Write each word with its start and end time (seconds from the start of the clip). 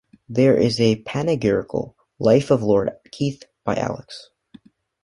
There 0.27 0.57
is 0.57 0.79
a 0.81 1.03
panegyrical 1.03 1.93
"Life 2.17 2.49
of 2.49 2.63
Lord 2.63 2.89
Keith" 3.11 3.43
by 3.63 3.75
Alex. 3.75 4.31